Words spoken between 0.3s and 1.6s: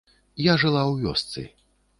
Я жыла ў вёсцы.